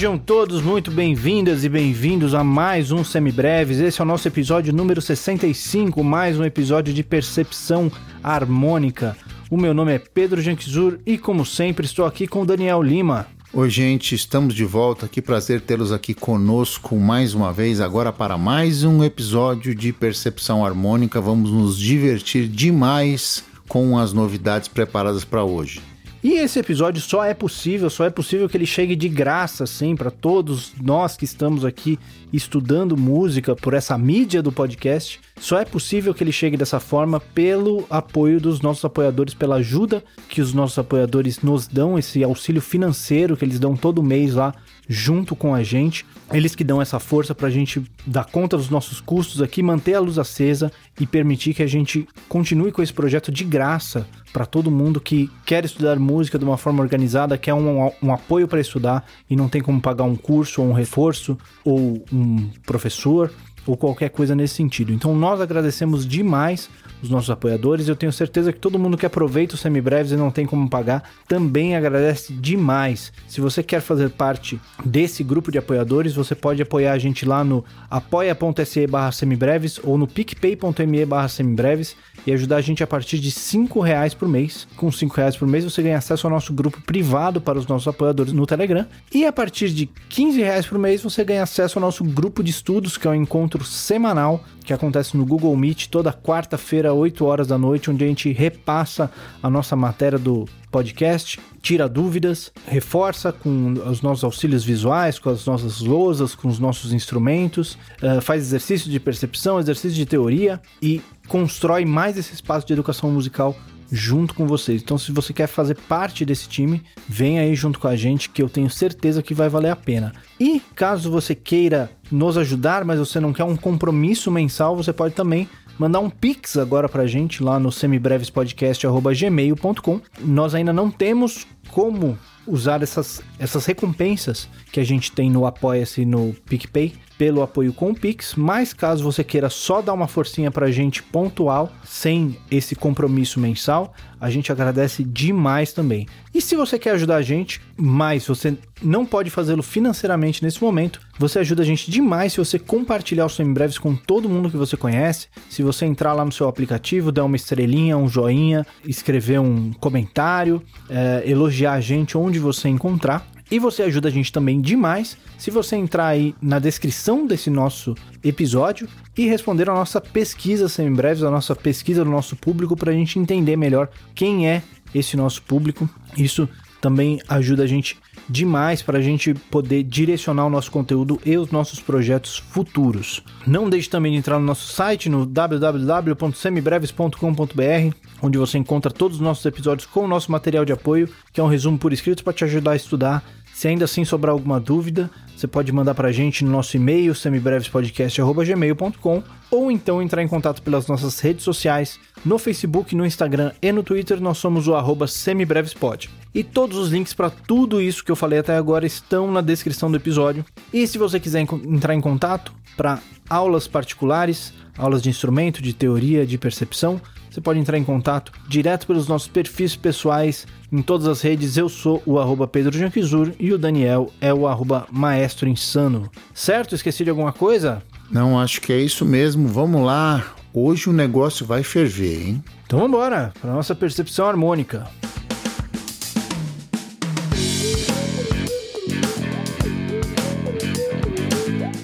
[0.00, 3.80] Sejam todos muito bem-vindas e bem-vindos a mais um Semibreves.
[3.80, 7.92] Esse é o nosso episódio número 65, mais um episódio de percepção
[8.22, 9.14] harmônica.
[9.50, 13.26] O meu nome é Pedro Janquizur e, como sempre, estou aqui com o Daniel Lima.
[13.52, 15.06] Oi, gente, estamos de volta.
[15.06, 20.64] Que prazer tê-los aqui conosco mais uma vez, agora para mais um episódio de Percepção
[20.64, 21.20] Harmônica.
[21.20, 25.89] Vamos nos divertir demais com as novidades preparadas para hoje.
[26.22, 29.96] E esse episódio só é possível, só é possível que ele chegue de graça, assim,
[29.96, 31.98] para todos nós que estamos aqui
[32.30, 35.18] estudando música por essa mídia do podcast.
[35.40, 40.04] Só é possível que ele chegue dessa forma pelo apoio dos nossos apoiadores, pela ajuda
[40.28, 44.54] que os nossos apoiadores nos dão, esse auxílio financeiro que eles dão todo mês lá
[44.86, 46.04] junto com a gente.
[46.32, 49.94] Eles que dão essa força para a gente dar conta dos nossos custos aqui, manter
[49.94, 54.46] a luz acesa e permitir que a gente continue com esse projeto de graça para
[54.46, 58.60] todo mundo que quer estudar música de uma forma organizada, quer um, um apoio para
[58.60, 63.32] estudar e não tem como pagar um curso ou um reforço ou um professor
[63.66, 64.92] ou qualquer coisa nesse sentido.
[64.92, 66.70] Então nós agradecemos demais
[67.02, 67.88] os nossos apoiadores.
[67.88, 71.10] Eu tenho certeza que todo mundo que aproveita os semibreves e não tem como pagar
[71.26, 73.12] também agradece demais.
[73.28, 77.44] Se você quer fazer parte desse grupo de apoiadores, você pode apoiar a gente lá
[77.44, 83.18] no apoia.se barra semibreves ou no picpay.me barra semibreves e ajudar a gente a partir
[83.18, 84.66] de 5 reais por mês.
[84.76, 87.88] Com 5 reais por mês você ganha acesso ao nosso grupo privado para os nossos
[87.88, 88.86] apoiadores no Telegram.
[89.12, 92.50] E a partir de 15 reais por mês você ganha acesso ao nosso grupo de
[92.50, 97.46] estudos, que é um encontro semanal que acontece no Google Meet toda quarta-feira, 8 horas
[97.48, 99.10] da noite, onde a gente repassa
[99.42, 105.44] a nossa matéria do podcast, tira dúvidas, reforça com os nossos auxílios visuais, com as
[105.44, 111.02] nossas lousas, com os nossos instrumentos, uh, faz exercício de percepção, exercício de teoria e
[111.26, 113.56] constrói mais esse espaço de educação musical
[113.90, 114.82] junto com vocês.
[114.82, 118.42] Então, se você quer fazer parte desse time, vem aí junto com a gente que
[118.42, 120.12] eu tenho certeza que vai valer a pena.
[120.38, 125.14] E caso você queira nos ajudar, mas você não quer um compromisso mensal, você pode
[125.14, 125.48] também
[125.80, 130.00] mandar um pix agora pra gente lá no semibrevespodcast@gmail.com.
[130.20, 136.04] Nós ainda não temos como usar essas, essas recompensas que a gente tem no Apoia-se
[136.04, 140.50] no PicPay pelo apoio com o Pix, mas caso você queira só dar uma forcinha
[140.50, 146.06] pra gente pontual, sem esse compromisso mensal, a gente agradece demais também.
[146.32, 150.98] E se você quer ajudar a gente, mas você não pode fazê-lo financeiramente nesse momento,
[151.18, 154.74] você ajuda a gente demais se você compartilhar os Semibreves com todo mundo que você
[154.74, 155.28] conhece.
[155.50, 160.62] Se você entrar lá no seu aplicativo, dar uma estrelinha, um joinha, escrever um comentário,
[160.88, 163.26] é, elogiar a gente onde você encontrar.
[163.50, 167.96] E você ajuda a gente também demais se você entrar aí na descrição desse nosso
[168.22, 168.88] episódio
[169.18, 173.18] e responder a nossa pesquisa semibreves, a nossa pesquisa do nosso público, para a gente
[173.18, 174.62] entender melhor quem é
[174.94, 175.90] esse nosso público.
[176.16, 176.48] Isso
[176.80, 177.98] também ajuda a gente
[178.30, 183.24] demais para a gente poder direcionar o nosso conteúdo e os nossos projetos futuros.
[183.46, 189.22] Não deixe também de entrar no nosso site no www.semibreves.com.br, onde você encontra todos os
[189.22, 192.32] nossos episódios com o nosso material de apoio, que é um resumo por escrito para
[192.32, 193.24] te ajudar a estudar
[193.60, 197.14] se ainda assim sobrar alguma dúvida, você pode mandar para a gente no nosso e-mail
[197.14, 203.70] semibrevespodcast.gmail.com ou então entrar em contato pelas nossas redes sociais, no Facebook, no Instagram e
[203.70, 206.08] no Twitter, nós somos o semibrevespod.
[206.34, 209.90] E todos os links para tudo isso que eu falei até agora estão na descrição
[209.90, 210.44] do episódio.
[210.72, 216.24] E se você quiser entrar em contato para aulas particulares, aulas de instrumento, de teoria,
[216.24, 221.20] de percepção, você pode entrar em contato direto pelos nossos perfis pessoais em todas as
[221.20, 221.56] redes.
[221.56, 226.10] Eu sou o arroba Pedro Janquizur e o Daniel é o arroba Maestro Insano.
[226.34, 226.74] Certo?
[226.74, 227.82] Esqueci de alguma coisa?
[228.10, 229.46] Não, acho que é isso mesmo.
[229.46, 230.34] Vamos lá.
[230.52, 232.44] Hoje o negócio vai ferver, hein?
[232.66, 234.84] Então vamos embora para nossa percepção harmônica.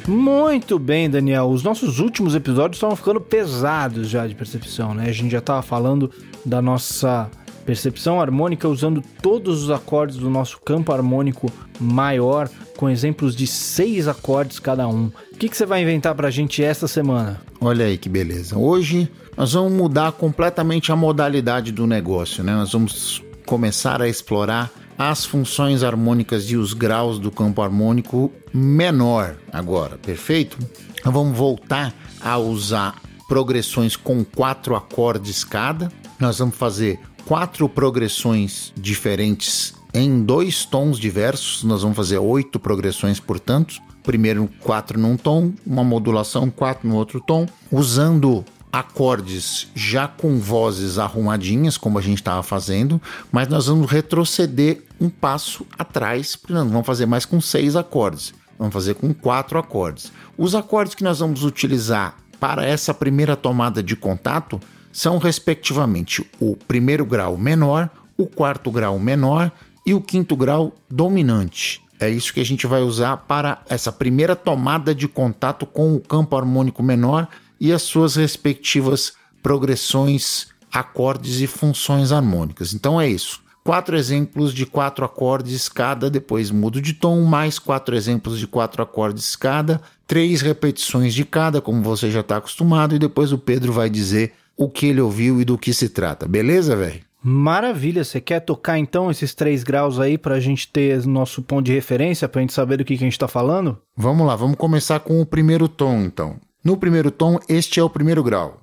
[0.08, 1.48] Muito bem, Daniel.
[1.48, 5.08] Os nossos últimos episódios estão ficando pesados já de percepção, né?
[5.08, 6.10] A gente já estava falando
[6.44, 7.28] da nossa
[7.64, 11.50] percepção harmônica usando todos os acordes do nosso campo harmônico
[11.80, 15.10] maior, com exemplos de seis acordes cada um.
[15.32, 17.40] O que, que você vai inventar para a gente esta semana?
[17.60, 18.56] Olha aí que beleza.
[18.56, 22.54] Hoje nós vamos mudar completamente a modalidade do negócio, né?
[22.54, 29.36] Nós vamos começar a explorar as funções harmônicas e os graus do campo harmônico menor
[29.52, 30.58] agora, perfeito?
[30.98, 35.90] Então vamos voltar a usar progressões com quatro acordes cada.
[36.18, 41.62] Nós vamos fazer quatro progressões diferentes em dois tons diversos.
[41.64, 43.80] Nós vamos fazer oito progressões, portanto.
[44.02, 50.98] Primeiro quatro num tom, uma modulação quatro no outro tom, usando acordes já com vozes
[50.98, 53.00] arrumadinhas, como a gente estava fazendo,
[53.32, 58.72] mas nós vamos retroceder um passo atrás, não vamos fazer mais com seis acordes, vamos
[58.72, 60.12] fazer com quatro acordes.
[60.36, 64.60] Os acordes que nós vamos utilizar para essa primeira tomada de contato
[64.92, 69.52] são, respectivamente, o primeiro grau menor, o quarto grau menor
[69.84, 71.82] e o quinto grau dominante.
[71.98, 76.00] É isso que a gente vai usar para essa primeira tomada de contato com o
[76.00, 77.28] campo harmônico menor
[77.60, 82.74] e as suas respectivas progressões, acordes e funções harmônicas.
[82.74, 83.40] Então é isso.
[83.64, 88.80] Quatro exemplos de quatro acordes cada, depois mudo de tom, mais quatro exemplos de quatro
[88.80, 93.72] acordes cada, três repetições de cada, como você já está acostumado, e depois o Pedro
[93.72, 96.28] vai dizer o que ele ouviu e do que se trata.
[96.28, 97.00] Beleza, velho?
[97.28, 101.66] Maravilha, você quer tocar então esses três graus aí para a gente ter nosso ponto
[101.66, 103.76] de referência, para a gente saber do que, que a gente está falando?
[103.96, 106.36] Vamos lá, vamos começar com o primeiro tom então.
[106.66, 108.60] No primeiro tom, este é o primeiro grau.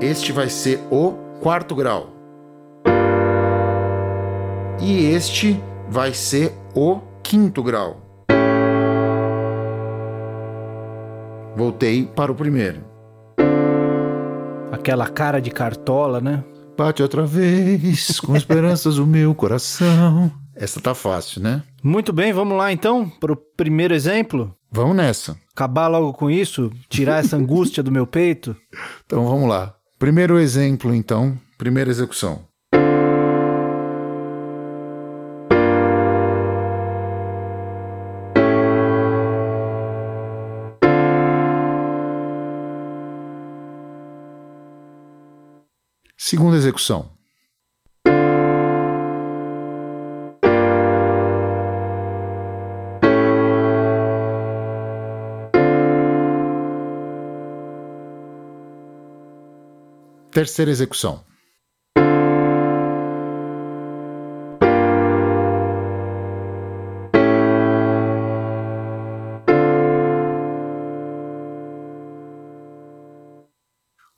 [0.00, 2.16] Este vai ser o quarto grau.
[4.80, 8.24] E este vai ser o quinto grau.
[11.54, 12.86] Voltei para o primeiro.
[14.72, 16.42] Aquela cara de cartola, né?
[16.74, 20.32] Bate outra vez, com esperanças o meu coração.
[20.56, 21.62] Essa tá fácil, né?
[21.82, 24.56] Muito bem, vamos lá então para o primeiro exemplo.
[24.72, 25.36] Vamos nessa.
[25.52, 28.56] Acabar logo com isso, tirar essa angústia do meu peito.
[29.04, 29.74] Então vamos lá.
[29.98, 32.44] Primeiro exemplo, então, primeira execução.
[46.16, 47.19] Segunda execução.
[60.40, 61.22] Terceira execução.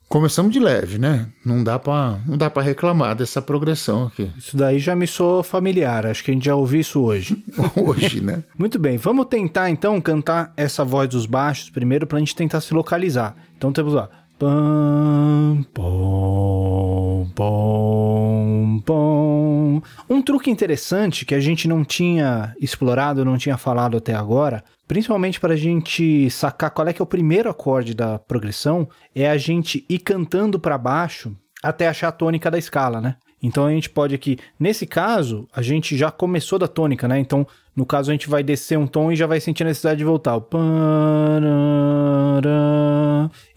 [0.07, 1.27] Começamos de leve, né?
[1.43, 4.31] Não dá para não dá para reclamar dessa progressão aqui.
[4.37, 7.43] Isso daí já me soou familiar, acho que a gente já ouviu isso hoje.
[7.75, 8.43] hoje, né?
[8.57, 12.61] Muito bem, vamos tentar então cantar essa voz dos baixos primeiro para a gente tentar
[12.61, 13.35] se localizar.
[13.57, 14.09] Então temos lá.
[14.43, 19.81] Pam, pom, pom, pom.
[20.09, 25.39] Um truque interessante que a gente não tinha explorado, não tinha falado até agora, principalmente
[25.39, 28.85] para a gente sacar qual é que é o primeiro acorde da progressão,
[29.15, 33.15] é a gente ir cantando para baixo até achar a tônica da escala, né?
[33.41, 37.17] Então a gente pode aqui, nesse caso, a gente já começou da tônica, né?
[37.17, 39.97] Então, no caso, a gente vai descer um tom e já vai sentir a necessidade
[39.97, 40.39] de voltar.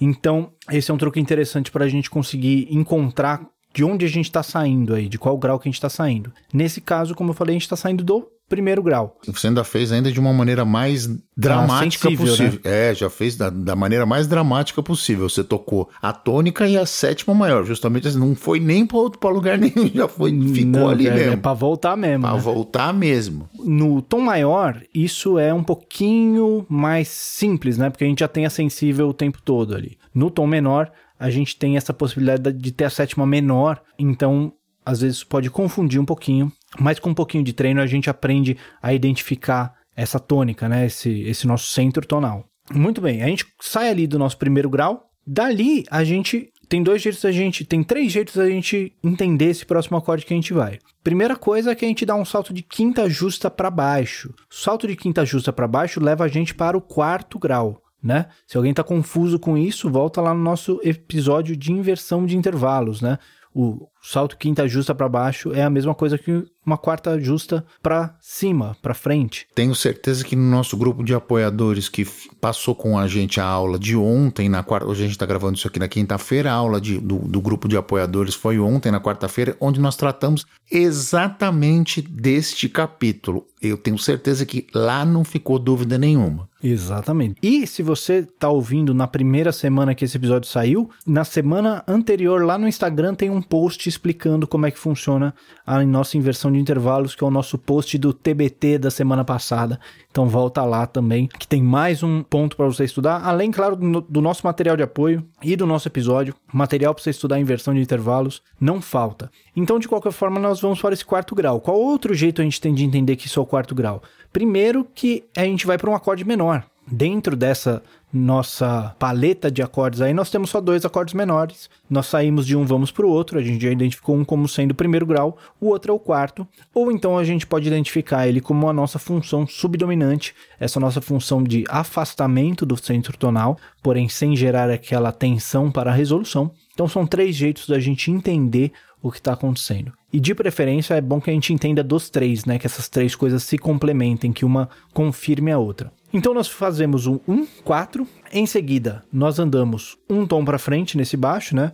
[0.01, 4.25] Então, esse é um truque interessante para a gente conseguir encontrar de onde a gente
[4.25, 6.33] está saindo aí, de qual grau que a gente está saindo.
[6.53, 9.19] Nesse caso, como eu falei, a gente está saindo do primeiro grau.
[9.27, 12.61] Você ainda fez ainda de uma maneira mais dramática ah, sensível, possível.
[12.65, 12.91] Né?
[12.91, 15.29] É, já fez da, da, maneira mais dramática possível.
[15.29, 17.65] Você tocou a tônica e a sétima maior.
[17.65, 21.33] Justamente assim, não foi nem para lugar nenhum, já foi, ficou não, ali é, mesmo.
[21.33, 22.23] É para voltar mesmo.
[22.23, 22.41] Para né?
[22.41, 23.49] voltar mesmo.
[23.59, 27.91] No tom maior, isso é um pouquinho mais simples, né?
[27.91, 29.99] Porque a gente já tem a sensível o tempo todo ali.
[30.15, 34.53] No tom menor, a gente tem essa possibilidade de ter a sétima menor, então
[34.85, 38.57] às vezes pode confundir um pouquinho, mas com um pouquinho de treino a gente aprende
[38.83, 40.87] a identificar essa tônica, né?
[40.87, 42.45] Esse, esse nosso centro tonal.
[42.73, 47.01] Muito bem, a gente sai ali do nosso primeiro grau, dali a gente tem dois
[47.01, 50.53] jeitos a gente, tem três jeitos a gente entender esse próximo acorde que a gente
[50.53, 50.79] vai.
[51.03, 54.35] Primeira coisa é que a gente dá um salto de quinta justa para baixo.
[54.51, 58.27] Salto de quinta justa para baixo leva a gente para o quarto grau né?
[58.47, 63.01] Se alguém está confuso com isso, volta lá no nosso episódio de inversão de intervalos,
[63.01, 63.19] né?
[63.53, 68.17] O salto quinta justa para baixo é a mesma coisa que uma quarta justa para
[68.21, 69.47] cima, para frente.
[69.55, 72.05] Tenho certeza que no nosso grupo de apoiadores que
[72.41, 75.57] passou com a gente a aula de ontem, na quarta, hoje a gente está gravando
[75.57, 79.01] isso aqui na quinta-feira, a aula de, do, do grupo de apoiadores foi ontem, na
[79.01, 83.47] quarta-feira, onde nós tratamos exatamente deste capítulo.
[83.63, 86.49] Eu tenho certeza que lá não ficou dúvida nenhuma.
[86.63, 87.37] Exatamente.
[87.43, 92.45] E se você está ouvindo na primeira semana que esse episódio saiu, na semana anterior
[92.45, 95.35] lá no Instagram tem um post explicando como é que funciona
[95.67, 99.81] a nossa inversão de intervalos, que é o nosso post do TBT da semana passada.
[100.11, 104.01] Então volta lá também, que tem mais um ponto para você estudar, além, claro, do,
[104.01, 106.35] do, nosso material de apoio e do nosso episódio.
[106.53, 109.31] Material para você estudar inversão de intervalos não falta.
[109.55, 111.61] Então, de qualquer forma, nós vamos para esse quarto grau.
[111.61, 114.03] Qual outro jeito a gente tem de entender que isso é o quarto grau?
[114.33, 116.65] Primeiro que a gente vai para um acorde menor.
[116.87, 117.83] Dentro dessa
[118.17, 121.69] nossa paleta de acordes aí, nós temos só dois acordes menores.
[121.89, 123.39] Nós saímos de um, vamos para o outro.
[123.39, 126.47] A gente já identificou um como sendo o primeiro grau, o outro é o quarto.
[126.75, 131.43] Ou então a gente pode identificar ele como a nossa função subdominante, essa nossa função
[131.43, 136.51] de afastamento do centro tonal, porém sem gerar aquela tensão para a resolução.
[136.75, 139.93] Então são três jeitos da gente entender o que está acontecendo.
[140.13, 142.59] E de preferência é bom que a gente entenda dos três, né?
[142.59, 145.93] Que essas três coisas se complementem, que uma confirme a outra.
[146.17, 148.09] Então nós fazemos um 1, 4.
[148.33, 151.73] Em seguida, nós andamos um tom para frente nesse baixo, né?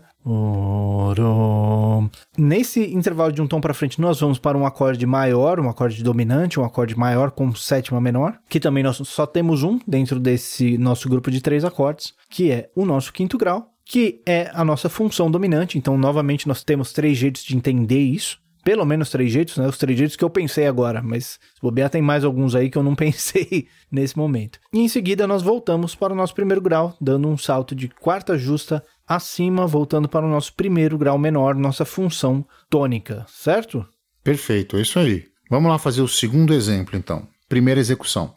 [2.37, 6.02] Nesse intervalo de um tom para frente, nós vamos para um acorde maior, um acorde
[6.02, 10.76] dominante, um acorde maior com sétima menor, que também nós só temos um dentro desse
[10.76, 14.88] nosso grupo de três acordes, que é o nosso quinto grau que é a nossa
[14.88, 15.76] função dominante.
[15.76, 18.38] Então, novamente, nós temos três jeitos de entender isso.
[18.64, 19.66] Pelo menos três jeitos, né?
[19.66, 22.78] Os três jeitos que eu pensei agora, mas se bobear tem mais alguns aí que
[22.78, 24.59] eu não pensei nesse momento.
[24.73, 28.38] E em seguida nós voltamos para o nosso primeiro grau, dando um salto de quarta
[28.38, 33.87] justa acima, voltando para o nosso primeiro grau menor, nossa função tônica, certo?
[34.23, 35.25] Perfeito, é isso aí.
[35.50, 37.26] Vamos lá fazer o segundo exemplo então.
[37.49, 38.35] Primeira execução.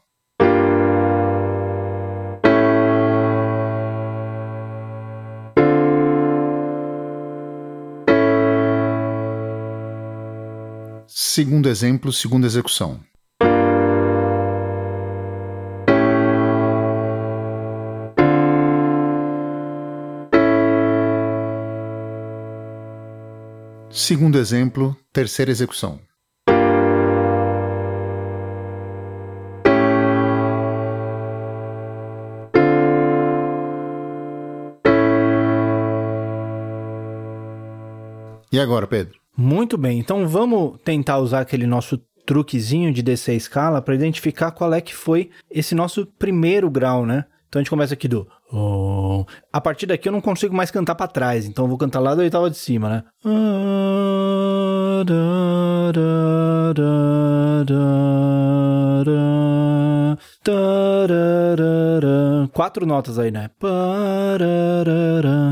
[11.38, 12.98] Segundo exemplo, segunda execução.
[23.90, 26.00] Segundo exemplo, terceira execução.
[38.50, 39.25] E agora, Pedro?
[39.38, 44.52] Muito bem, então vamos tentar usar aquele nosso truquezinho de descer a escala para identificar
[44.52, 47.26] qual é que foi esse nosso primeiro grau, né?
[47.48, 48.28] Então a gente começa aqui do.
[49.52, 52.16] A partir daqui eu não consigo mais cantar para trás, então eu vou cantar lá
[52.16, 53.04] da oitava de cima, né?
[62.54, 63.50] Quatro notas aí, né?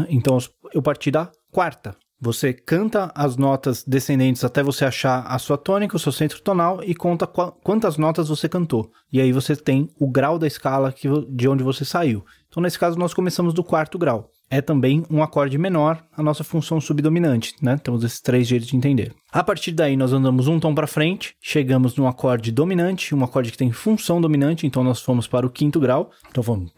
[0.10, 0.38] Então
[0.74, 1.96] eu parti da quarta.
[2.24, 6.80] Você canta as notas descendentes até você achar a sua tônica, o seu centro tonal
[6.82, 8.90] e conta qu quantas notas você cantou.
[9.12, 12.24] E aí você tem o grau da escala que, de onde você saiu.
[12.48, 14.30] Então, nesse caso, nós começamos do quarto grau.
[14.50, 17.76] É também um acorde menor, a nossa função subdominante, né?
[17.84, 19.14] Temos esses três jeitos de entender.
[19.30, 23.52] A partir daí, nós andamos um tom para frente, chegamos num acorde dominante, um acorde
[23.52, 26.10] que tem função dominante, então nós fomos para o quinto grau.
[26.30, 26.72] Então vamos.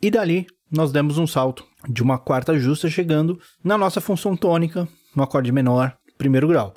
[0.00, 4.88] E dali, nós demos um salto de uma quarta justa chegando na nossa função tônica,
[5.14, 6.74] no acorde menor, primeiro grau.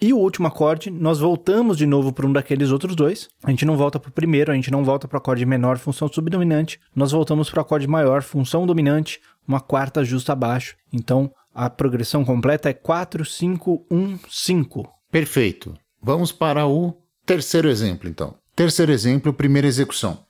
[0.00, 3.28] E o último acorde, nós voltamos de novo para um daqueles outros dois.
[3.42, 5.78] A gente não volta para o primeiro, a gente não volta para o acorde menor,
[5.78, 6.78] função subdominante.
[6.94, 10.76] Nós voltamos para o acorde maior, função dominante, uma quarta justa abaixo.
[10.92, 14.88] Então, a progressão completa é 4, 5, 1, 5.
[15.10, 15.74] Perfeito.
[16.00, 16.94] Vamos para o
[17.26, 18.34] terceiro exemplo, então.
[18.54, 20.23] Terceiro exemplo, primeira execução.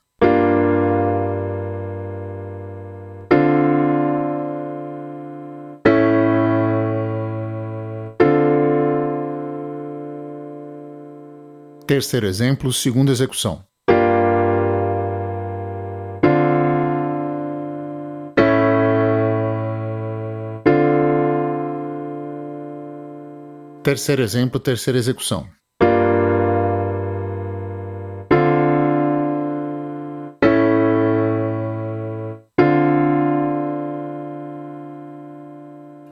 [11.87, 13.63] Terceiro exemplo, segunda execução.
[23.83, 25.47] Terceiro exemplo, terceira execução.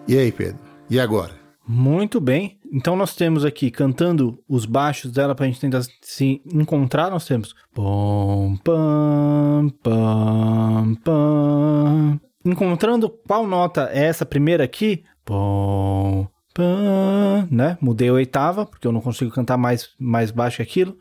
[0.07, 0.59] E aí, Pedro?
[0.87, 1.42] E agora?
[1.67, 2.59] Muito bem.
[2.71, 7.09] Então nós temos aqui cantando os baixos dela para a gente tentar se encontrar.
[7.09, 12.19] Nós temos pom pam pam pam.
[12.45, 15.03] Encontrando qual nota é essa primeira aqui?
[15.23, 17.77] Pom pam, né?
[17.79, 20.97] Mudei a oitava porque eu não consigo cantar mais mais baixo que aquilo.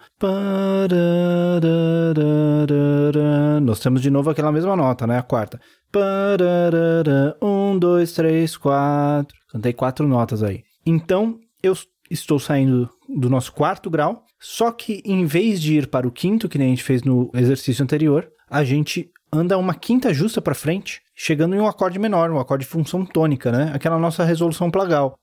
[3.63, 5.19] Nós temos de novo aquela mesma nota, né?
[5.19, 5.61] A quarta.
[7.43, 9.42] Um, dois, três, quatro.
[9.53, 10.65] Cantei quatro notas aí.
[10.85, 11.77] Então, eu
[12.11, 16.49] estou saindo do nosso quarto grau, só que em vez de ir para o quinto,
[16.49, 20.55] que nem a gente fez no exercício anterior, a gente anda uma quinta justa para
[20.55, 23.71] frente, chegando em um acorde menor, um acorde de função tônica, né?
[23.75, 25.19] Aquela nossa resolução plagal.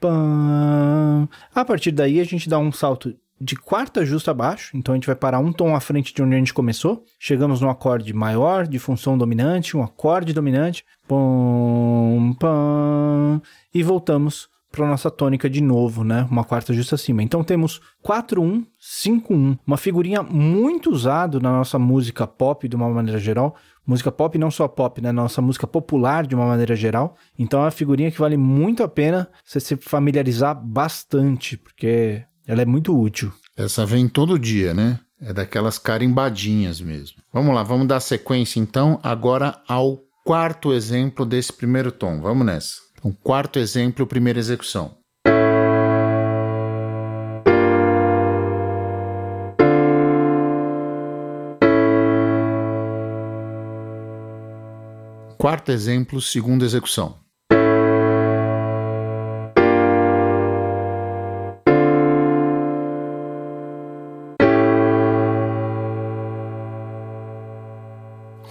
[0.00, 1.28] Pam.
[1.54, 5.06] A partir daí a gente dá um salto de quarta justa abaixo, então a gente
[5.06, 7.04] vai parar um tom à frente de onde a gente começou.
[7.18, 13.42] Chegamos no acorde maior de função dominante, um acorde dominante, pom, pam,
[13.74, 16.26] e voltamos para nossa tônica de novo, né?
[16.30, 17.22] Uma quarta justa acima.
[17.22, 23.56] Então temos 4-1-5-1, uma figurinha muito usada na nossa música pop de uma maneira geral.
[23.84, 25.10] Música pop, não só pop, né?
[25.10, 27.16] Nossa música popular de uma maneira geral.
[27.36, 32.60] Então é uma figurinha que vale muito a pena você se familiarizar bastante, porque ela
[32.60, 33.32] é muito útil.
[33.56, 35.00] Essa vem todo dia, né?
[35.18, 37.16] É daquelas carimbadinhas mesmo.
[37.32, 42.20] Vamos lá, vamos dar sequência então agora ao quarto exemplo desse primeiro tom.
[42.20, 42.74] Vamos nessa.
[43.02, 44.98] Um quarto exemplo, primeira execução.
[55.38, 57.21] Quarto exemplo, segunda execução.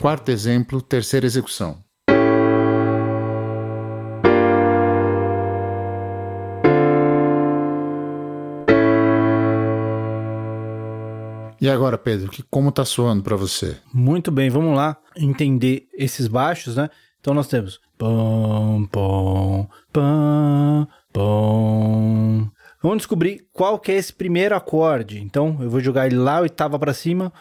[0.01, 1.77] Quarto exemplo, terceira execução.
[11.61, 13.77] E agora, Pedro, que como está soando para você?
[13.93, 16.89] Muito bem, vamos lá entender esses baixos, né?
[17.19, 22.49] Então nós temos pom pom pom pom.
[22.81, 25.21] Vamos descobrir qual que é esse primeiro acorde.
[25.21, 27.31] Então eu vou jogar ele lá oitava para cima.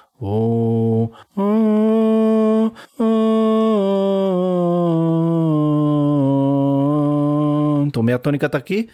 [7.86, 8.90] Então minha tônica está aqui.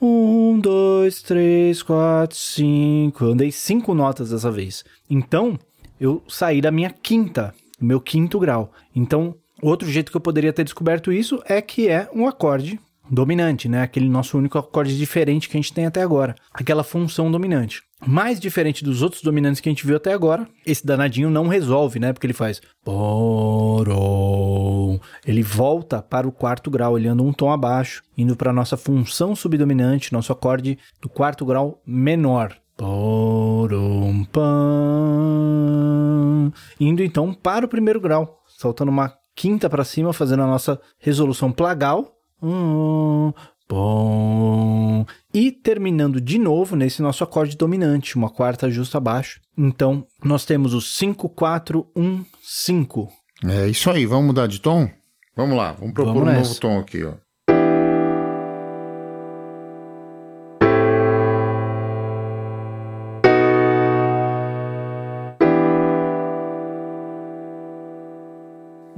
[0.00, 3.24] Um, dois, três, quatro, cinco.
[3.24, 4.84] Eu andei cinco notas dessa vez.
[5.08, 5.56] Então
[6.00, 8.72] eu saí da minha quinta, meu quinto grau.
[8.96, 12.78] Então Outro jeito que eu poderia ter descoberto isso é que é um acorde
[13.10, 13.82] dominante, né?
[13.82, 16.34] Aquele nosso único acorde diferente que a gente tem até agora.
[16.52, 17.82] Aquela função dominante.
[18.06, 21.98] Mais diferente dos outros dominantes que a gente viu até agora, esse danadinho não resolve,
[21.98, 22.12] né?
[22.12, 22.60] Porque ele faz
[25.26, 29.34] Ele volta para o quarto grau, olhando um tom abaixo, indo para a nossa função
[29.34, 32.54] subdominante, nosso acorde do quarto grau menor.
[36.78, 41.52] Indo então para o primeiro grau, saltando uma quinta para cima, fazendo a nossa resolução
[41.52, 42.12] plagal.
[42.42, 43.32] Hum,
[43.68, 45.06] bom.
[45.32, 49.40] E terminando de novo nesse nosso acorde dominante, uma quarta justa abaixo.
[49.56, 53.08] Então, nós temos o 5, 4, 1, 5.
[53.46, 54.88] É isso aí, vamos mudar de tom?
[55.36, 57.14] Vamos lá, vamos propor vamos um novo tom aqui, ó.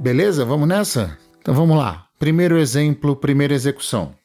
[0.07, 0.45] Beleza?
[0.45, 1.17] Vamos nessa?
[1.41, 2.07] Então vamos lá.
[2.17, 4.15] Primeiro exemplo, primeira execução.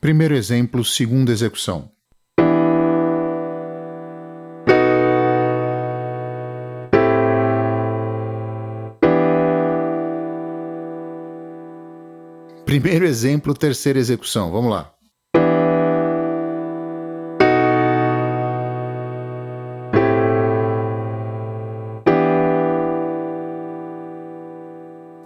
[0.00, 1.90] Primeiro exemplo, segunda execução.
[12.68, 14.52] Primeiro exemplo, terceira execução.
[14.52, 14.92] Vamos lá.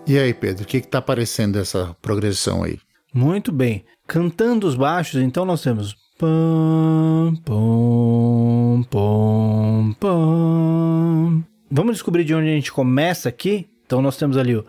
[0.07, 2.78] E aí, Pedro, o que está aparecendo dessa progressão aí?
[3.12, 3.85] Muito bem.
[4.07, 5.96] Cantando os baixos, então nós temos.
[6.16, 11.42] Pam, pom, pom, pom.
[11.68, 13.71] Vamos descobrir de onde a gente começa aqui?
[13.92, 14.64] Então nós temos ali o.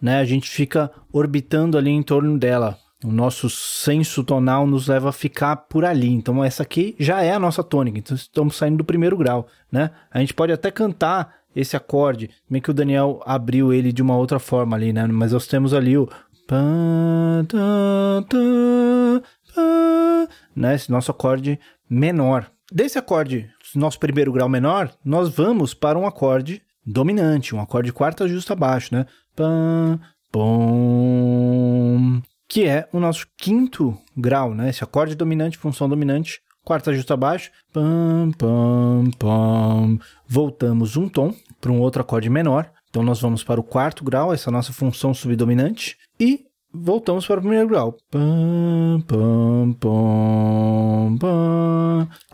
[0.00, 0.20] Né?
[0.20, 2.78] A gente fica orbitando ali em torno dela.
[3.04, 6.08] O nosso senso tonal nos leva a ficar por ali.
[6.08, 7.98] Então essa aqui já é a nossa tônica.
[7.98, 9.90] Então estamos saindo do primeiro grau, né?
[10.08, 14.16] A gente pode até cantar esse acorde, meio que o Daniel abriu ele de uma
[14.16, 15.04] outra forma ali, né?
[15.08, 16.08] Mas nós temos ali o
[20.54, 20.76] né?
[20.76, 21.58] Esse nosso acorde
[21.90, 22.48] menor.
[22.72, 28.28] Desse acorde nosso primeiro grau menor, nós vamos para um acorde dominante, um acorde quarta
[28.28, 29.06] justa abaixo, né?
[29.34, 29.98] Pam,
[30.30, 34.70] pom, que é o nosso quinto grau, né?
[34.70, 39.98] Esse acorde dominante, função dominante, quarta justa abaixo, pam, pam, pam.
[40.26, 42.70] Voltamos um tom para um outro acorde menor.
[42.90, 47.42] Então nós vamos para o quarto grau, essa nossa função subdominante, e voltamos para o
[47.42, 47.96] primeiro grau.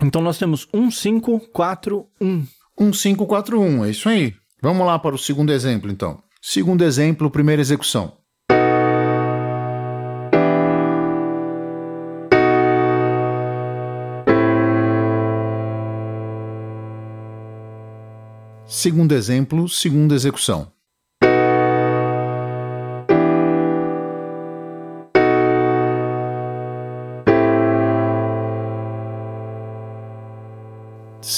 [0.03, 2.47] Então nós temos 1, 5, 4, 1.
[2.79, 4.35] 1, 5, 4, 1, é isso aí.
[4.63, 6.23] Vamos lá para o segundo exemplo, então.
[6.41, 8.15] Segundo exemplo, primeira execução.
[18.67, 20.73] Segundo exemplo, segunda execução.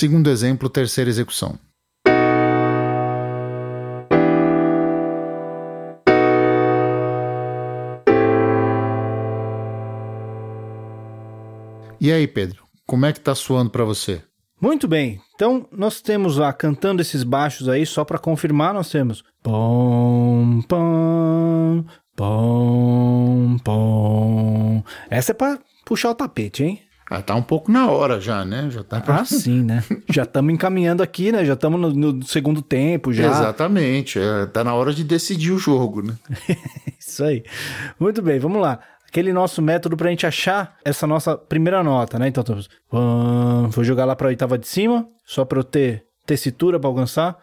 [0.03, 1.57] Segundo exemplo, terceira execução.
[12.01, 14.21] E aí, Pedro, como é que tá soando para você?
[14.61, 15.21] Muito bem.
[15.37, 21.85] Então, nós temos lá cantando esses baixos aí, só para confirmar, nós temos pom pom
[22.17, 24.83] pom pom.
[25.09, 26.83] Essa é para puxar o tapete, hein?
[27.13, 28.71] Ah, tá um pouco na hora já, né?
[28.71, 29.17] Já tá pra...
[29.17, 29.85] Ah, sim, né?
[30.09, 31.45] já estamos encaminhando aqui, né?
[31.45, 33.27] Já estamos no, no, segundo tempo já.
[33.27, 34.19] Exatamente.
[34.19, 36.15] É, tá na hora de decidir o jogo, né?
[36.99, 37.45] Isso aí.
[38.01, 42.19] Muito bem, vamos lá aquele nosso método para a gente achar essa nossa primeira nota,
[42.19, 42.29] né?
[42.29, 42.43] Então,
[43.69, 47.37] vou jogar lá para a oitava de cima, só para eu ter tessitura para alcançar.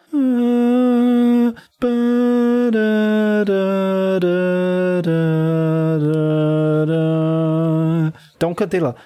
[8.36, 8.96] Então cantei lá.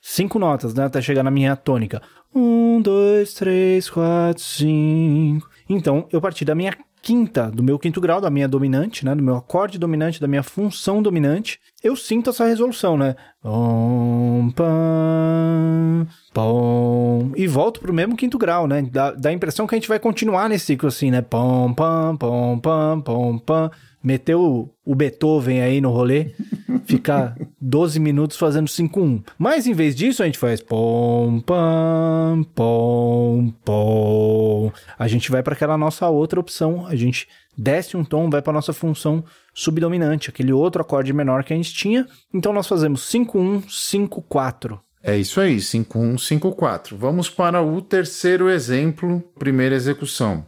[0.00, 0.84] Cinco notas, né?
[0.84, 2.02] Até chegar na minha tônica.
[2.34, 5.48] Um, dois, três, quatro, cinco.
[5.68, 9.14] Então eu parti da minha quinta, do meu quinto grau, da minha dominante, né?
[9.14, 13.16] Do meu acorde dominante, da minha função dominante, eu sinto essa resolução, né?
[13.42, 18.82] Pom, pam, pom, e volto pro mesmo quinto grau, né?
[18.82, 21.22] Dá, dá a impressão que a gente vai continuar nesse ciclo assim, né?
[21.22, 23.70] Pom, pam, pom, pam, pom, pam
[24.02, 26.32] meteu o Beethoven aí no rolê,
[26.84, 29.22] ficar 12 minutos fazendo 5-1.
[29.38, 34.72] Mas em vez disso, a gente faz pom, pam, pom, pom.
[34.98, 38.52] A gente vai para aquela nossa outra opção, a gente desce um tom, vai para
[38.52, 42.06] nossa função subdominante, aquele outro acorde menor que a gente tinha.
[42.32, 44.78] Então nós fazemos 5-1, 5-4.
[45.02, 46.94] É isso aí, 5-1, 5-4.
[46.94, 50.46] Vamos para o terceiro exemplo, primeira execução.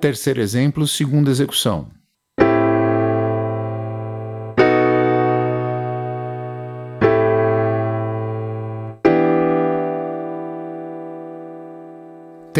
[0.00, 1.99] Terceiro exemplo, segunda execução.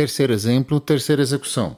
[0.01, 1.77] Terceiro exemplo, terceira execução.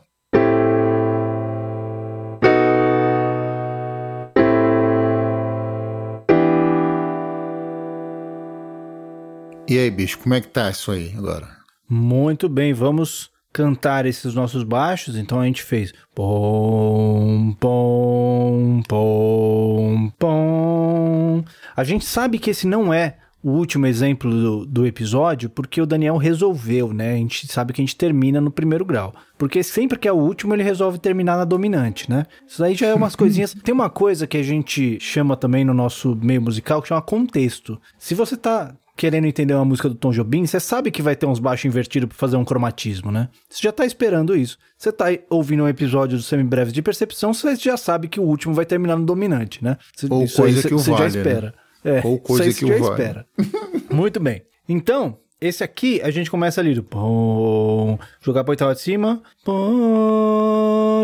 [9.69, 11.49] E aí, bicho, como é que tá isso aí agora?
[11.91, 21.45] Muito bem, vamos cantar esses nossos baixos, então a gente fez pom, pom, pom, pom.
[21.75, 25.87] A gente sabe que esse não é o último exemplo do, do, episódio, porque o
[25.87, 27.15] Daniel resolveu, né?
[27.15, 29.13] A gente sabe que a gente termina no primeiro grau.
[29.37, 32.25] Porque sempre que é o último, ele resolve terminar na dominante, né?
[32.47, 33.53] Isso aí já é umas coisinhas.
[33.53, 37.81] Tem uma coisa que a gente chama também no nosso meio musical que chama contexto.
[37.99, 41.27] Se você tá querendo entender uma música do Tom Jobim, você sabe que vai ter
[41.27, 43.29] uns baixos invertidos para fazer um cromatismo, né?
[43.49, 44.59] Você já tá esperando isso.
[44.79, 48.23] Você tá ouvindo um episódio do Semi Breves de Percepção, você já sabe que o
[48.23, 49.77] último vai terminar no dominante, né?
[50.09, 51.47] Ou isso coisa aí, que o você vale, já espera.
[51.47, 51.62] Né?
[51.85, 52.91] É, Ou coisa que o já vale.
[52.91, 53.27] espera.
[53.91, 54.43] Muito bem.
[54.69, 59.21] Então, esse aqui a gente começa ali do pom, jogar pra oitava de cima.
[59.45, 61.03] Pom,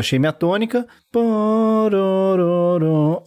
[0.00, 0.86] achei minha tônica.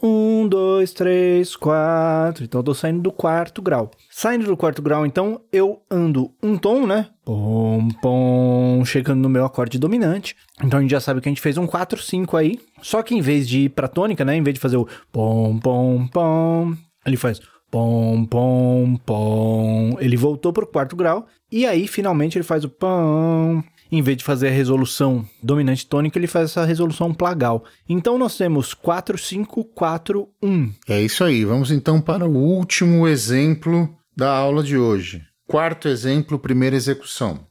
[0.01, 2.43] Um, dois, três, quatro.
[2.43, 3.91] Então eu tô saindo do quarto grau.
[4.09, 7.07] Saindo do quarto grau, então eu ando um tom, né?
[7.23, 10.35] Pom, pom, chegando no meu acorde dominante.
[10.63, 12.59] Então a gente já sabe que a gente fez um 4, 5 aí.
[12.81, 14.35] Só que em vez de ir pra tônica, né?
[14.35, 16.73] Em vez de fazer o pom, pom, pom,
[17.05, 17.39] ele faz
[17.73, 19.97] pom, pom, pom.
[19.99, 21.25] Ele voltou pro quarto grau.
[21.51, 26.17] E aí, finalmente, ele faz o pom, em vez de fazer a resolução dominante tônica,
[26.17, 27.63] ele faz essa resolução plagal.
[27.87, 30.73] Então nós temos 4, 5, 4, 1.
[30.89, 31.45] É isso aí.
[31.45, 35.21] Vamos então para o último exemplo da aula de hoje.
[35.47, 37.41] Quarto exemplo, primeira execução.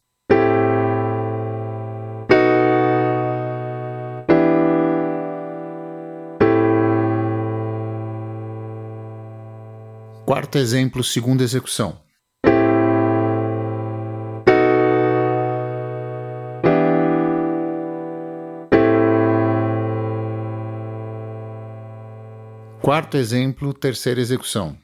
[10.27, 12.01] Quarto exemplo, segunda execução.
[22.83, 24.77] Quarto exemplo, terceira execução.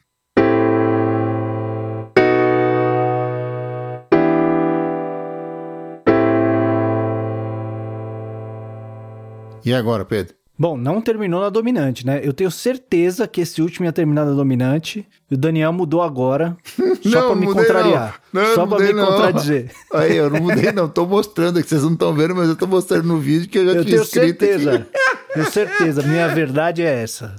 [9.64, 10.38] E agora, Pedro?
[10.56, 12.20] Bom, não terminou na dominante, né?
[12.22, 15.06] Eu tenho certeza que esse último ia terminar na dominante.
[15.30, 16.56] E o Daniel mudou agora.
[17.02, 18.20] Só pra me contrariar.
[18.32, 18.42] Não.
[18.42, 19.06] Não, só pra me não.
[19.06, 19.70] contradizer.
[19.94, 20.88] Aí, eu não mudei, não.
[20.88, 21.68] Tô mostrando aqui.
[21.68, 23.96] Vocês não estão vendo, mas eu tô mostrando no vídeo que eu já eu tinha
[23.96, 24.40] tenho escrito.
[24.40, 24.74] certeza.
[24.74, 24.86] Aqui.
[25.34, 26.02] Tenho certeza.
[26.02, 27.36] Minha verdade é essa.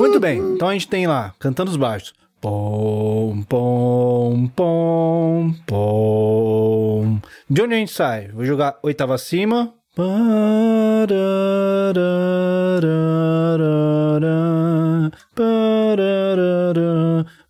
[0.00, 0.38] Muito bem.
[0.54, 2.14] Então a gente tem lá, cantando os baixos.
[2.40, 7.18] Pom, pom, pom, pom.
[7.50, 8.28] De onde a gente sai?
[8.28, 9.74] Vou jogar oitava acima.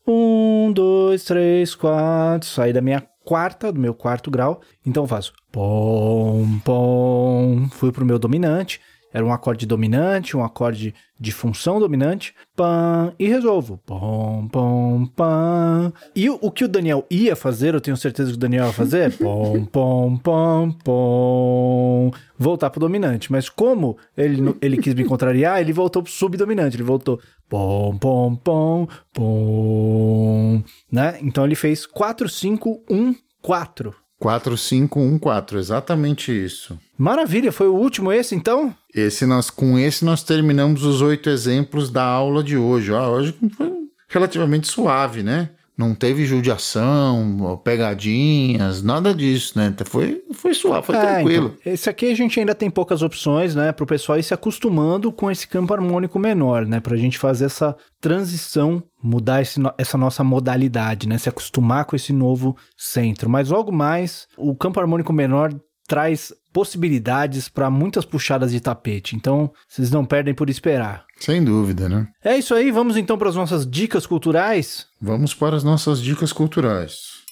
[0.05, 2.49] Um, dois, três, quatro.
[2.49, 4.61] Saí da minha quarta, do meu quarto grau.
[4.85, 7.69] Então eu faço pom, pom.
[7.71, 8.81] Fui pro meu dominante.
[9.13, 13.79] Era um acorde dominante, um acorde de função dominante, pam, e resolvo.
[13.85, 15.93] Pom, pom, pam.
[16.15, 18.73] E o, o, que o Daniel ia fazer, eu tenho certeza que o Daniel ia
[18.73, 23.31] fazer, pom, pom, pom, pom, voltar pro dominante.
[23.33, 28.37] Mas como ele, ele quis me contrariar, ele voltou pro subdominante, ele voltou pom, pom,
[28.37, 31.19] pom, pom, né?
[31.21, 33.95] Então ele fez 4, 5, 1, 4.
[34.21, 36.79] 4514, exatamente isso.
[36.97, 38.75] Maravilha, foi o último esse então?
[38.95, 42.93] Esse nós com esse nós terminamos os oito exemplos da aula de hoje.
[42.93, 43.73] Ah, hoje foi
[44.09, 45.49] relativamente suave, né?
[45.81, 49.75] Não teve judiação, pegadinhas, nada disso, né?
[49.87, 51.57] Foi, foi suave, foi é, tranquilo.
[51.59, 53.73] Então, esse aqui a gente ainda tem poucas opções, né?
[53.73, 56.81] Para o pessoal ir se acostumando com esse campo harmônico menor, né?
[56.81, 61.17] Para a gente fazer essa transição, mudar esse, essa nossa modalidade, né?
[61.17, 63.31] Se acostumar com esse novo centro.
[63.31, 65.51] Mas logo mais, o campo harmônico menor
[65.91, 69.17] traz possibilidades para muitas puxadas de tapete.
[69.17, 71.05] Então, vocês não perdem por esperar.
[71.19, 72.07] Sem dúvida, né?
[72.23, 74.87] É isso aí, vamos então para as nossas dicas culturais?
[75.03, 77.25] Vamos para as nossas dicas culturais.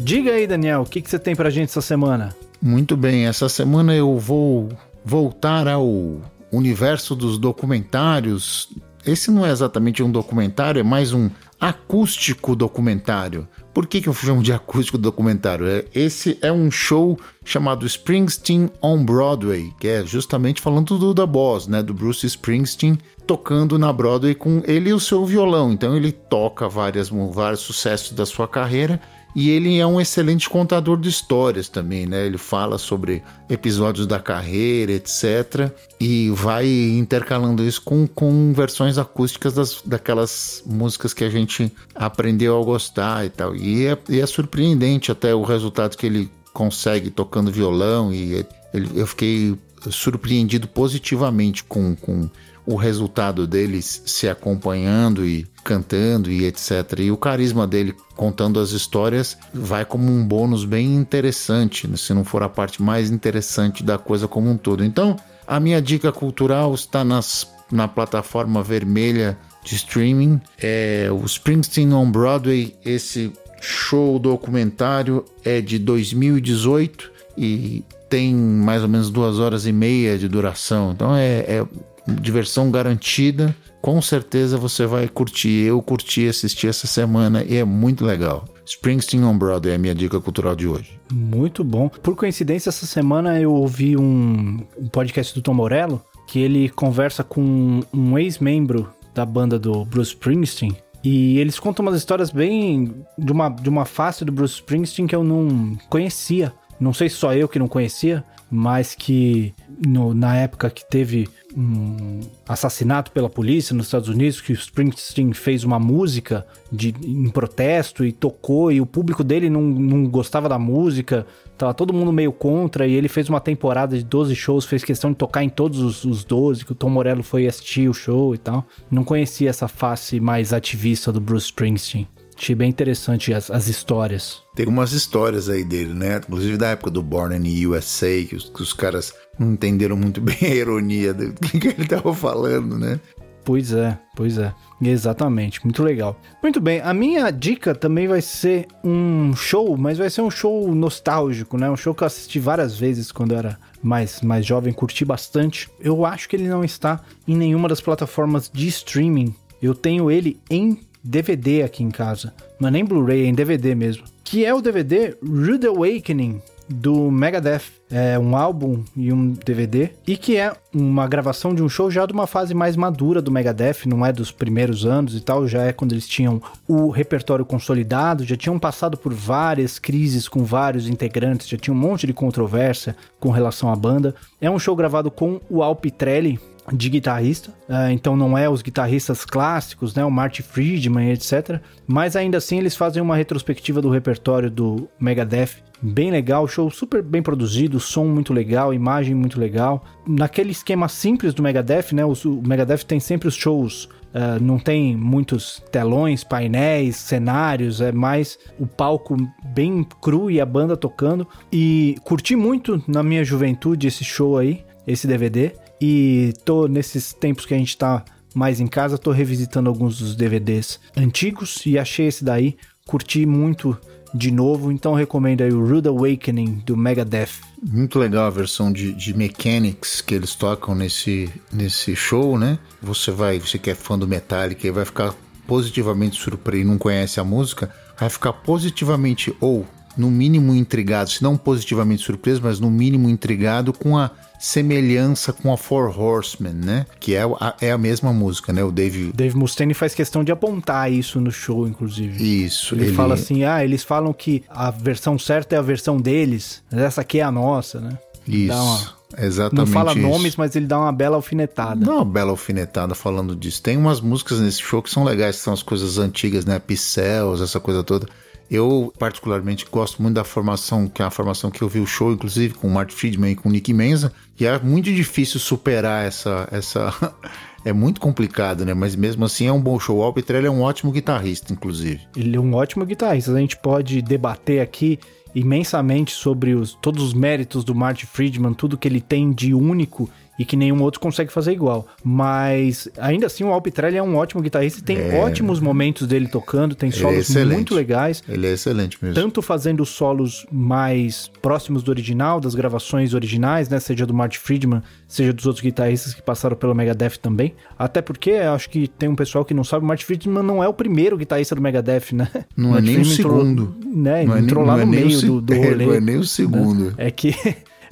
[0.00, 2.36] Diga aí, Daniel, o que, que você tem para a gente essa semana?
[2.60, 4.68] Muito bem, essa semana eu vou
[5.02, 6.20] voltar ao
[6.52, 8.68] universo dos documentários
[9.08, 13.48] esse não é exatamente um documentário, é mais um acústico documentário.
[13.72, 15.66] Por que, que eu chamo de acústico documentário?
[15.66, 21.26] É, esse é um show chamado Springsteen on Broadway, que é justamente falando do da
[21.26, 25.72] Boss, né, do Bruce Springsteen tocando na Broadway com ele e o seu violão.
[25.72, 29.00] Então ele toca várias, vários sucessos da sua carreira
[29.34, 32.26] e ele é um excelente contador de histórias também, né?
[32.26, 35.70] Ele fala sobre episódios da carreira, etc.
[36.00, 42.60] E vai intercalando isso com, com versões acústicas das, daquelas músicas que a gente aprendeu
[42.60, 43.54] a gostar e tal.
[43.54, 48.12] E é, e é surpreendente até o resultado que ele consegue tocando violão.
[48.12, 49.56] E ele, eu fiquei
[49.90, 52.28] surpreendido positivamente com, com
[52.66, 57.00] o resultado deles se acompanhando e cantando e etc.
[57.00, 61.94] E o carisma dele contando as histórias vai como um bônus bem interessante, né?
[61.98, 64.82] se não for a parte mais interessante da coisa como um todo.
[64.82, 65.14] Então,
[65.46, 70.40] a minha dica cultural está nas, na plataforma vermelha de streaming.
[70.58, 78.88] É o Springsteen on Broadway, esse show documentário é de 2018 e tem mais ou
[78.88, 80.92] menos duas horas e meia de duração.
[80.92, 81.66] Então é, é
[82.06, 83.54] diversão garantida.
[83.80, 85.66] Com certeza você vai curtir.
[85.66, 88.44] Eu curti assistir essa semana e é muito legal.
[88.66, 91.00] Springsteen on Broadway é a minha dica cultural de hoje.
[91.10, 91.88] Muito bom.
[91.88, 94.58] Por coincidência, essa semana eu ouvi um,
[94.92, 100.76] podcast do Tom Morello que ele conversa com um ex-membro da banda do Bruce Springsteen.
[101.02, 105.16] E eles contam umas histórias bem de uma, de uma face do Bruce Springsteen que
[105.16, 106.52] eu não conhecia.
[106.78, 109.54] Não sei se só eu que não conhecia, mas que
[109.86, 115.32] no, na época que teve um assassinato pela polícia nos Estados Unidos, que o Springsteen
[115.32, 120.48] fez uma música de, em protesto e tocou, e o público dele não, não gostava
[120.48, 124.64] da música, tava todo mundo meio contra, e ele fez uma temporada de 12 shows,
[124.64, 127.88] fez questão de tocar em todos os, os 12, que o Tom Morello foi assistir
[127.88, 128.64] o show e tal.
[128.90, 132.06] Não conhecia essa face mais ativista do Bruce Springsteen.
[132.38, 134.42] Achei bem interessante as, as histórias.
[134.54, 136.18] Tem umas histórias aí dele, né?
[136.18, 140.20] Inclusive da época do Born in USA, que os, que os caras não entenderam muito
[140.22, 143.00] bem a ironia do que, ele tava falando, né?
[143.44, 144.54] Pois é, pois é.
[144.80, 146.20] Exatamente, muito legal.
[146.40, 150.72] Muito bem, a minha dica também vai ser um show, mas vai ser um show
[150.72, 151.68] nostálgico, né?
[151.68, 155.68] Um show que eu assisti várias vezes quando eu era mais, mais jovem, curti bastante.
[155.80, 159.34] Eu acho que ele não está em nenhuma das plataformas de streaming.
[159.60, 162.34] Eu tenho ele em DVD aqui em casa.
[162.60, 164.04] Não é nem Blu-ray, é em DVD mesmo.
[164.22, 167.62] Que é o DVD Rude Awakening do Megadeth.
[167.90, 169.88] É um álbum e um DVD.
[170.06, 173.30] E que é uma gravação de um show já de uma fase mais madura do
[173.30, 177.46] Megadeth, não é dos primeiros anos e tal, já é quando eles tinham o repertório
[177.46, 182.12] consolidado, já tinham passado por várias crises com vários integrantes, já tinha um monte de
[182.12, 184.14] controvérsia com relação à banda.
[184.38, 186.38] É um show gravado com o Al Pitrelli,
[186.72, 191.60] de guitarrista, uh, então não é os guitarristas clássicos, né, o Marty Friedman, etc.
[191.86, 197.02] Mas ainda assim eles fazem uma retrospectiva do repertório do Megadeth, bem legal, show super
[197.02, 199.84] bem produzido, som muito legal, imagem muito legal.
[200.06, 202.14] Naquele esquema simples do Megadeth, né, o,
[202.46, 208.66] Megadeth tem sempre os shows Uh, não tem muitos telões, painéis, cenários, é mais o
[208.66, 209.16] palco
[209.54, 211.26] bem cru e a banda tocando.
[211.52, 215.52] E curti muito na minha juventude esse show aí, esse DVD.
[215.80, 220.14] E tô nesses tempos que a gente tá mais em casa, tô revisitando alguns dos
[220.14, 223.76] DVDs antigos e achei esse daí, curti muito
[224.14, 227.28] de novo, então recomendo aí o Rude Awakening do Megadeth.
[227.62, 232.58] Muito legal a versão de, de Mechanics que eles tocam nesse, nesse show, né?
[232.82, 235.14] Você vai, você que é fã do Metallica e vai ficar
[235.46, 241.36] positivamente surpreendido, não conhece a música, vai ficar positivamente ou no mínimo intrigado, se não
[241.36, 246.86] positivamente surpreso, mas no mínimo intrigado com a semelhança com a Four Horsemen, né?
[247.00, 248.62] Que é a, é a mesma música, né?
[248.62, 249.12] O Dave...
[249.12, 252.44] Dave Mustaine faz questão de apontar isso no show, inclusive.
[252.44, 252.74] Isso.
[252.74, 256.62] Ele, ele, fala assim, ah, eles falam que a versão certa é a versão deles,
[256.70, 257.98] mas essa aqui é a nossa, né?
[258.26, 258.54] Isso.
[258.54, 258.98] Uma...
[259.16, 259.66] Exatamente.
[259.66, 260.00] Não fala isso.
[260.00, 261.84] nomes, mas ele dá uma bela alfinetada.
[261.84, 263.62] Dá uma bela alfinetada falando disso.
[263.62, 266.58] Tem umas músicas nesse show que são legais, que são as coisas antigas, né?
[266.58, 268.06] Pixels, essa coisa toda.
[268.50, 272.12] Eu, particularmente, gosto muito da formação, que é a formação que eu vi o show,
[272.12, 276.06] inclusive, com o Martin Friedman e com o Nick Menza, e é muito difícil superar
[276.06, 276.48] essa.
[276.50, 276.94] essa
[277.64, 278.72] é muito complicado, né?
[278.72, 279.98] Mas mesmo assim é um bom show.
[279.98, 282.00] O Alpitrelli é um ótimo guitarrista, inclusive.
[282.16, 283.32] Ele é um ótimo guitarrista.
[283.32, 284.98] A gente pode debater aqui
[285.34, 290.08] imensamente sobre os, todos os méritos do Martin Friedman, tudo que ele tem de único
[290.38, 291.86] e que nenhum outro consegue fazer igual.
[292.04, 295.18] Mas ainda assim o Alpitrelli é um ótimo guitarrista e tem é...
[295.18, 298.22] ótimos momentos dele tocando, tem solos é muito legais.
[298.28, 299.14] Ele é excelente mesmo.
[299.14, 304.82] Tanto fazendo solos mais próximos do original, das gravações originais, né, seja do Marty Friedman,
[305.06, 307.54] seja dos outros guitarristas que passaram pelo Megadeth também.
[307.78, 310.68] Até porque acho que tem um pessoal que não sabe, o Marty Friedman não é
[310.68, 312.28] o primeiro guitarrista do Megadeth, né?
[312.56, 313.74] Não é nem o segundo.
[313.84, 315.86] Né, não é entrou é nem, lá no meio do, do rolê.
[315.86, 316.84] Não é nem o segundo.
[316.84, 316.92] Né?
[316.98, 317.34] É que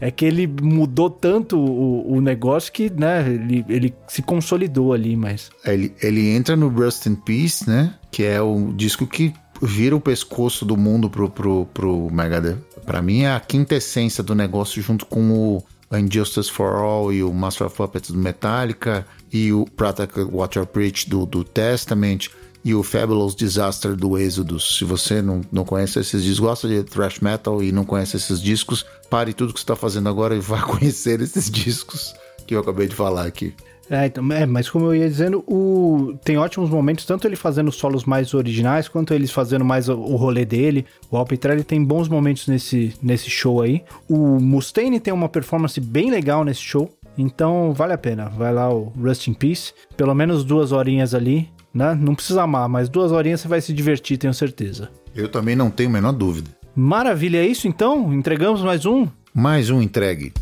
[0.00, 5.16] é que ele mudou tanto o, o negócio que, né, ele, ele se consolidou ali,
[5.16, 5.50] mas...
[5.64, 9.32] Ele, ele entra no Rust in Peace, né, que é o disco que
[9.62, 12.58] vira o pescoço do mundo pro, pro, pro Megadeth.
[12.84, 15.64] Pra mim é a quintessência do negócio junto com o
[15.96, 21.08] Injustice for All e o Master of Puppets do Metallica e o Protect Water Preach
[21.08, 22.28] do, do Testament
[22.66, 24.76] e o Fabulous Disaster do Exodus.
[24.76, 28.42] Se você não, não conhece esses discos, gosta de thrash metal e não conhece esses
[28.42, 32.12] discos, pare tudo que você está fazendo agora e vá conhecer esses discos
[32.44, 33.54] que eu acabei de falar aqui.
[33.88, 36.18] É, então, é, mas como eu ia dizendo, o...
[36.24, 40.16] tem ótimos momentos, tanto ele fazendo solos mais originais, quanto eles fazendo mais o, o
[40.16, 40.84] rolê dele.
[41.08, 43.84] O Alpitrelli tem bons momentos nesse, nesse show aí.
[44.08, 48.28] O Mustaine tem uma performance bem legal nesse show, então vale a pena.
[48.28, 51.94] Vai lá o Rust in Peace, pelo menos duas horinhas ali né?
[52.00, 54.90] Não precisa amar, mas duas horinhas você vai se divertir, tenho certeza.
[55.14, 56.50] Eu também não tenho a menor dúvida.
[56.74, 58.12] Maravilha, é isso então?
[58.12, 59.06] Entregamos mais um?
[59.34, 60.32] Mais um entregue.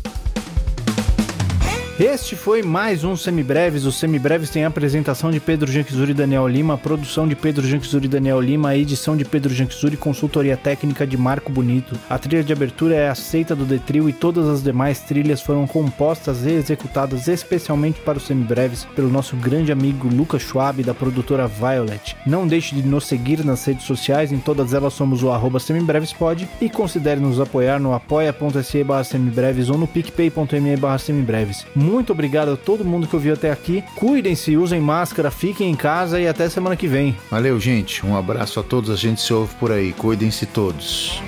[1.97, 3.85] Este foi mais um Semibreves.
[3.85, 8.07] Os Semibreves tem a apresentação de Pedro Janquizuri e Daniel Lima, produção de Pedro Janquizuri
[8.07, 11.97] e Daniel Lima, edição de Pedro Janquizuri e consultoria técnica de Marco Bonito.
[12.09, 16.45] A trilha de abertura é aceita do Detril e todas as demais trilhas foram compostas
[16.45, 22.13] e executadas especialmente para os Semibreves pelo nosso grande amigo Lucas Schwab da produtora Violet.
[22.27, 26.45] Não deixe de nos seguir nas redes sociais, em todas elas somos o arroba semibrevespod
[26.59, 31.65] e considere nos apoiar no apoia.se barra semibreves ou no picpay.me barra semibreves.
[31.85, 33.83] Muito obrigado a todo mundo que ouviu até aqui.
[33.95, 37.15] Cuidem-se, usem máscara, fiquem em casa e até semana que vem.
[37.29, 38.03] Valeu, gente.
[38.03, 38.89] Um abraço a todos.
[38.89, 39.93] A gente se ouve por aí.
[39.93, 41.21] Cuidem-se todos.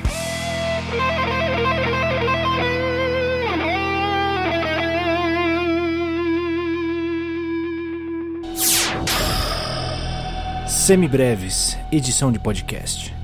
[10.65, 13.16] Semibreves, edição de podcast.